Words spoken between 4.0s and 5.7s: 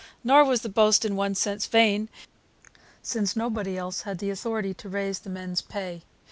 had the authority to raise the men's